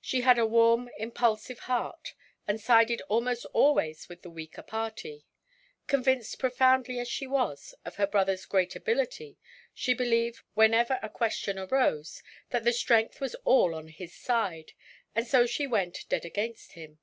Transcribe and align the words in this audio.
She 0.00 0.20
had 0.20 0.38
a 0.38 0.46
warm, 0.46 0.88
impulsive 0.96 1.58
heart, 1.58 2.14
and 2.46 2.60
sided 2.60 3.00
almost 3.08 3.44
always 3.46 4.08
with 4.08 4.22
the 4.22 4.30
weaker 4.30 4.62
party. 4.62 5.26
Convinced 5.88 6.38
profoundly, 6.38 7.00
as 7.00 7.08
she 7.08 7.26
was, 7.26 7.74
of 7.84 7.96
her 7.96 8.06
brotherʼs 8.06 8.48
great 8.48 8.76
ability, 8.76 9.38
she 9.74 9.92
believed, 9.92 10.38
whenever 10.54 11.00
a 11.02 11.08
question 11.08 11.58
arose, 11.58 12.22
that 12.50 12.62
the 12.62 12.72
strength 12.72 13.20
was 13.20 13.34
all 13.44 13.74
on 13.74 13.88
his 13.88 14.14
side, 14.14 14.72
and 15.16 15.26
so 15.26 15.46
she 15.46 15.66
went 15.66 16.04
"dead 16.08 16.24
against 16.24 16.74
him". 16.74 17.00